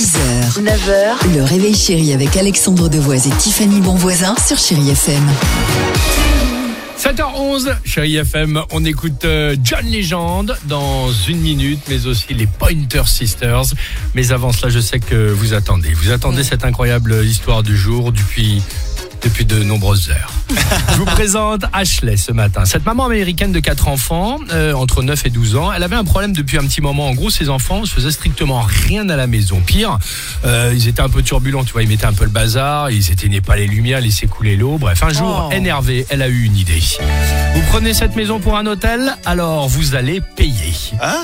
6h, 0.00 0.62
9h, 0.62 1.34
le 1.34 1.42
réveil 1.44 1.74
chéri 1.74 2.14
avec 2.14 2.34
Alexandre 2.38 2.88
Devoise 2.88 3.26
et 3.26 3.30
Tiffany 3.32 3.82
Bonvoisin 3.82 4.34
sur 4.42 4.56
Chérie 4.56 4.88
FM. 4.88 5.22
7h11, 6.98 7.76
chérie 7.84 8.16
FM, 8.16 8.62
on 8.72 8.82
écoute 8.86 9.26
euh, 9.26 9.56
John 9.62 9.84
Legend 9.84 10.56
dans 10.64 11.12
une 11.28 11.40
minute, 11.40 11.80
mais 11.90 12.06
aussi 12.06 12.32
les 12.32 12.46
Pointer 12.46 13.02
Sisters. 13.04 13.74
Mais 14.14 14.32
avant 14.32 14.52
cela, 14.52 14.70
je 14.70 14.80
sais 14.80 15.00
que 15.00 15.30
vous 15.32 15.52
attendez. 15.52 15.92
Vous 15.92 16.12
attendez 16.12 16.44
cette 16.44 16.64
incroyable 16.64 17.22
histoire 17.22 17.62
du 17.62 17.76
jour 17.76 18.10
depuis, 18.10 18.62
depuis 19.22 19.44
de 19.44 19.62
nombreuses 19.62 20.10
heures. 20.10 20.32
je 20.92 20.96
vous 20.96 21.04
présente 21.04 21.62
Ashley 21.72 22.16
ce 22.16 22.32
matin. 22.32 22.64
Cette 22.64 22.84
maman 22.86 23.04
américaine 23.06 23.52
de 23.52 23.60
4 23.60 23.88
enfants, 23.88 24.38
euh, 24.52 24.72
entre 24.72 25.02
9 25.02 25.26
et 25.26 25.30
12 25.30 25.56
ans, 25.56 25.72
elle 25.72 25.82
avait 25.82 25.96
un 25.96 26.04
problème 26.04 26.32
depuis 26.32 26.58
un 26.58 26.62
petit 26.62 26.80
moment. 26.80 27.08
En 27.08 27.14
gros, 27.14 27.30
ses 27.30 27.48
enfants 27.48 27.80
ne 27.82 27.86
faisaient 27.86 28.10
strictement 28.10 28.60
rien 28.62 29.08
à 29.08 29.16
la 29.16 29.26
maison. 29.26 29.60
Pire, 29.60 29.98
euh, 30.44 30.72
ils 30.74 30.88
étaient 30.88 31.02
un 31.02 31.08
peu 31.08 31.22
turbulents, 31.22 31.64
tu 31.64 31.72
vois, 31.72 31.82
ils 31.82 31.88
mettaient 31.88 32.06
un 32.06 32.12
peu 32.12 32.24
le 32.24 32.30
bazar, 32.30 32.90
ils 32.90 33.10
éteignaient 33.10 33.40
pas 33.40 33.56
les 33.56 33.66
lumières, 33.66 34.00
laissaient 34.00 34.26
couler 34.26 34.56
l'eau. 34.56 34.78
Bref, 34.78 35.02
un 35.02 35.12
jour, 35.12 35.48
Oh. 35.50 35.54
énervée, 35.54 36.06
elle 36.10 36.22
a 36.22 36.28
eu 36.28 36.44
une 36.44 36.56
idée. 36.56 36.82
Vous 37.54 37.62
prenez 37.70 37.94
cette 37.94 38.16
maison 38.16 38.40
pour 38.40 38.56
un 38.56 38.66
hôtel, 38.66 39.14
alors 39.26 39.68
vous 39.68 39.94
allez 39.94 40.20
payer. 40.36 40.72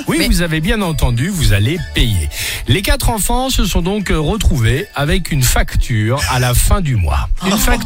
oui, 0.06 0.26
vous 0.28 0.42
avez 0.42 0.60
bien 0.60 0.82
entendu, 0.82 1.28
vous 1.28 1.52
allez 1.52 1.78
payer. 1.94 2.28
Les 2.68 2.82
quatre 2.82 3.10
enfants 3.10 3.48
se 3.50 3.64
sont 3.64 3.80
donc 3.82 4.08
retrouvés 4.14 4.86
avec 4.94 5.30
une 5.30 5.42
facture 5.42 6.20
à 6.30 6.38
la 6.40 6.52
fin 6.54 6.80
du 6.80 6.96
mois. 6.96 7.28
Une 7.46 7.56
facture 7.56 7.85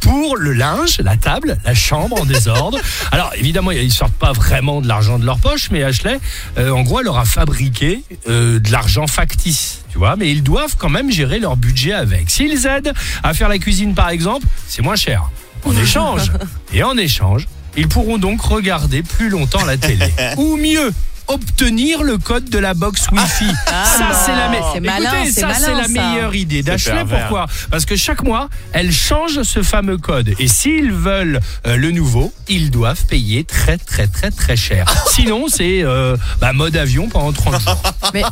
pour 0.00 0.36
le 0.36 0.52
linge, 0.52 0.98
la 1.00 1.16
table, 1.16 1.58
la 1.64 1.74
chambre 1.74 2.20
en 2.20 2.24
désordre. 2.24 2.78
Alors 3.12 3.32
évidemment, 3.36 3.70
ils 3.70 3.92
sortent 3.92 4.14
pas 4.14 4.32
vraiment 4.32 4.80
de 4.80 4.88
l'argent 4.88 5.18
de 5.18 5.24
leur 5.24 5.38
poche, 5.38 5.70
mais 5.70 5.82
Ashley, 5.82 6.20
euh, 6.56 6.70
en 6.70 6.82
gros, 6.82 7.00
elle 7.00 7.06
leur 7.06 7.18
a 7.18 7.24
fabriqué 7.24 8.02
euh, 8.28 8.60
de 8.60 8.72
l'argent 8.72 9.06
factice, 9.06 9.80
tu 9.90 9.98
vois. 9.98 10.16
Mais 10.16 10.30
ils 10.30 10.42
doivent 10.42 10.76
quand 10.78 10.88
même 10.88 11.10
gérer 11.10 11.38
leur 11.38 11.56
budget 11.56 11.92
avec. 11.92 12.30
S'ils 12.30 12.66
aident 12.66 12.92
à 13.22 13.34
faire 13.34 13.48
la 13.48 13.58
cuisine, 13.58 13.94
par 13.94 14.10
exemple, 14.10 14.46
c'est 14.66 14.82
moins 14.82 14.96
cher. 14.96 15.30
En 15.64 15.76
échange, 15.76 16.32
et 16.72 16.82
en 16.82 16.96
échange, 16.96 17.48
ils 17.76 17.88
pourront 17.88 18.18
donc 18.18 18.40
regarder 18.40 19.02
plus 19.02 19.28
longtemps 19.28 19.64
la 19.64 19.76
télé. 19.76 20.12
Ou 20.36 20.56
mieux, 20.56 20.92
obtenir 21.28 22.02
le 22.02 22.18
code 22.18 22.48
de 22.48 22.58
la 22.58 22.74
box 22.74 23.06
Wi-Fi. 23.12 23.46
ça, 23.66 24.06
c'est 24.24 24.32
la, 24.32 24.48
me- 24.48 24.56
Ah, 24.60 24.70
c'est 24.74 24.80
malin, 24.80 25.10
Écoutez, 25.14 25.32
c'est 25.32 25.40
ça, 25.42 25.48
c'est 25.54 25.60
malin, 25.66 25.76
la 25.78 25.82
ça. 25.84 25.88
meilleure 25.88 26.34
idée 26.34 26.62
d'Ashley. 26.62 27.04
Pourquoi? 27.08 27.46
Parce 27.70 27.84
que 27.84 27.96
chaque 27.96 28.22
mois, 28.22 28.48
elle 28.72 28.92
change 28.92 29.42
ce 29.42 29.62
fameux 29.62 29.98
code. 29.98 30.34
Et 30.38 30.48
s'ils 30.48 30.92
veulent 30.92 31.40
euh, 31.66 31.76
le 31.76 31.90
nouveau, 31.90 32.32
ils 32.48 32.70
doivent 32.70 33.04
payer 33.06 33.44
très, 33.44 33.76
très, 33.78 34.06
très, 34.06 34.30
très 34.30 34.56
cher. 34.56 34.86
Sinon, 35.10 35.46
c'est 35.48 35.82
euh, 35.82 36.16
bah, 36.40 36.52
mode 36.52 36.76
avion 36.76 37.08
pendant 37.08 37.32
30 37.32 37.60
jours. 37.60 37.82
Mais 38.14 38.22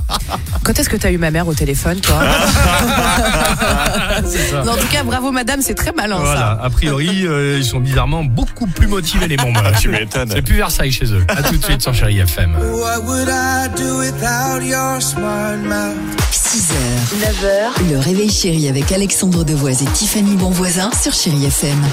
quand 0.64 0.78
est-ce 0.78 0.88
que 0.88 0.96
t'as 0.96 1.10
eu 1.12 1.18
ma 1.18 1.30
mère 1.30 1.46
au 1.48 1.54
téléphone, 1.54 2.00
toi? 2.00 2.20
C'est 4.26 4.50
ça. 4.50 4.62
En 4.62 4.76
tout 4.76 4.86
cas, 4.90 5.02
bravo 5.02 5.30
madame, 5.30 5.60
c'est 5.60 5.74
très 5.74 5.92
malin 5.92 6.18
Voilà, 6.18 6.58
a 6.62 6.70
priori, 6.70 7.26
euh, 7.26 7.58
ils 7.58 7.64
sont 7.64 7.80
bizarrement 7.80 8.24
beaucoup 8.24 8.66
plus 8.66 8.86
motivés 8.86 9.28
les 9.28 9.36
Montmarts. 9.36 9.78
Tu 9.80 9.88
m'étonnes. 9.88 10.30
C'est 10.32 10.42
plus 10.42 10.56
Versailles 10.56 10.92
chez 10.92 11.06
eux. 11.12 11.24
A 11.28 11.42
tout 11.42 11.56
de 11.56 11.64
suite 11.64 11.82
sur 11.82 11.94
Chéri 11.94 12.18
FM. 12.18 12.56
What 12.86 13.04
would 13.04 13.28
I 13.28 13.66
do 13.74 13.98
without 13.98 14.62
your 14.62 15.00
smart 15.00 15.58
mouth? 15.58 15.96
6h, 16.30 17.18
9h, 17.18 17.90
le 17.90 17.98
réveil 17.98 18.30
chéri 18.30 18.68
avec 18.68 18.92
Alexandre 18.92 19.42
Devoise 19.42 19.82
et 19.82 19.86
Tiffany 19.86 20.36
Bonvoisin 20.36 20.90
sur 21.02 21.12
Chérie 21.12 21.46
FM. 21.46 21.84